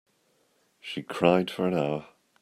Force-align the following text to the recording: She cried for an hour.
She 0.79 1.03
cried 1.03 1.51
for 1.51 1.67
an 1.67 1.75
hour. 1.75 2.07